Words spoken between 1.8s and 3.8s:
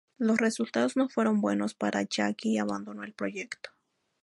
Yagi y abandonó el proyecto.